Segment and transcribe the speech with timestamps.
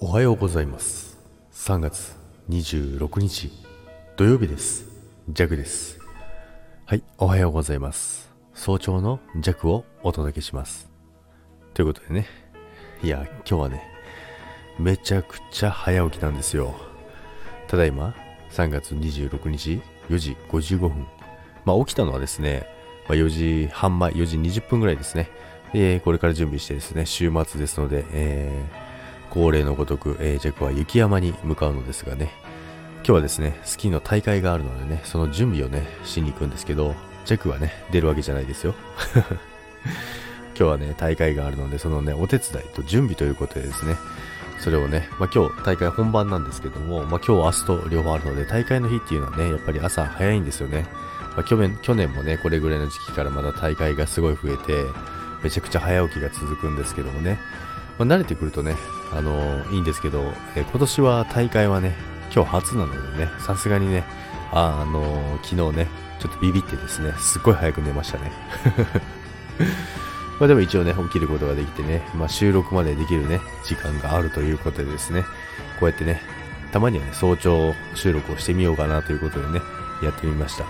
[0.00, 1.18] おはようございます。
[1.52, 2.14] 3月
[2.48, 3.50] 26日
[4.16, 4.86] 土曜日です。
[5.28, 5.98] ジャクです。
[6.86, 8.30] はいおはようございます。
[8.54, 10.88] 早朝のジャクをお届けします。
[11.74, 12.28] ということでね。
[13.02, 13.82] いや今日はね
[14.78, 16.76] めちゃくちゃ早起きなんですよ。
[17.66, 18.14] ただいま
[18.52, 21.08] 3月26日4時55分。
[21.64, 22.68] まあ起きたのはですね、
[23.08, 25.28] まあ、4時半前4時20分ぐらいですね。
[25.74, 28.87] えこれから準備してですね週末ですので、えー
[29.30, 32.32] 恒例のごとく、えー、ジャクは雪山に向かうのですがね、
[32.98, 38.74] 今日はですね、スキーの大会があるのでね、その準備をね、しに行くんですけど、ジャクはね、出るわけじゃないですよ。
[40.58, 43.96] 今日はね、大会があるので、そのね、お手伝いと準備ということでですね、
[44.58, 50.86] それをね、まあ、今日大会本番なんですけども、まあ、今日明日と両方あるので、大会の日っていうのはね、やっぱり朝早いんですよね。
[51.36, 54.84] まあ、去年、去年もね、これぐらいの時期からまだ大会がすごい増えて、
[55.42, 57.38] めちゃくちゃ早起きが続くんですけどもね、
[57.98, 58.76] まあ、慣れてくるとね、
[59.12, 61.94] あのー、いいんですけど、え、今年は大会はね、
[62.34, 64.04] 今日初なのでね、さすがにね、
[64.52, 65.88] あ、あのー、昨日ね、
[66.20, 68.32] ちょっとビビってですね、すっごい早く寝ましたね。
[70.38, 75.24] まあでも一応ね、起きることができてね、まあ収録までできるね、時間があるということでですね、
[75.80, 76.22] こうやってね、
[76.72, 79.60] たまにはね、早朝収録をしてみようかなということでね、
[80.02, 80.64] やってみました。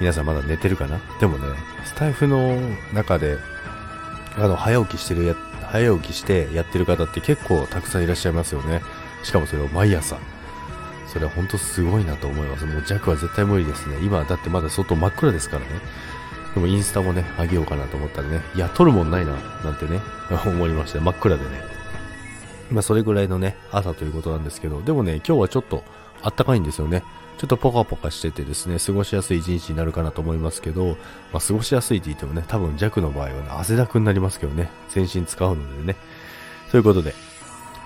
[0.00, 1.00] 皆さんまだ寝てるかな？
[1.20, 1.46] でもね、
[1.84, 2.58] スタイフの
[2.92, 3.38] 中で、
[4.38, 5.34] あの、早起きしてるや
[5.70, 8.82] 早起きしてやってる方って結構たくさんいらっしゃいますよね。
[9.22, 10.16] しかもそれを毎朝。
[11.06, 12.66] それは本当すごいなと思います。
[12.66, 13.96] もう弱は絶対無理ですね。
[14.02, 15.68] 今だってまだ相当真っ暗ですからね。
[16.54, 19.32] でもインスタもね、あげようかなと思ったらね、いや、撮るもんないな、
[19.64, 21.00] なんてね、 思いました。
[21.00, 21.77] 真っ暗でね。
[22.70, 25.84] まあそれぐらいのね、朝ということなんですけど、でもね、今日はちょっと
[26.22, 27.02] あったかいんですよね。
[27.38, 30.96] ちょっとポカポカしててですね、過ごしやすい一日になるかなと思いますけど、
[31.32, 35.96] まあ、過ごしやすいって言ってもね、多分弱の場合はね、汗だくになりますけどね、全身使うのでね。
[36.72, 37.14] ということで、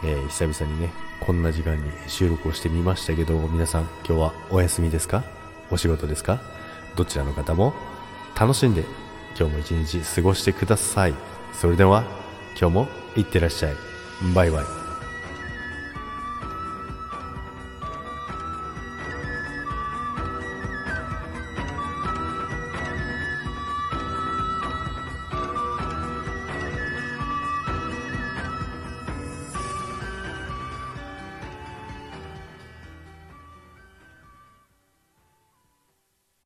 [0.04, 5.22] えー、久々にね、こんな時間に収録をしてみましたけど、皆さん今日はお休みですか？
[5.70, 6.40] お仕事ですか？
[6.96, 7.74] どちらの方も
[8.38, 8.84] 楽しんで
[9.38, 11.14] 今日も一日過ごしてください。
[11.52, 12.04] それでは
[12.58, 13.91] 今日もいってらっしゃい。
[14.34, 14.81] バイバイ。